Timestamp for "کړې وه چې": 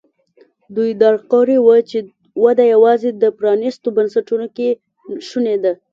1.33-1.99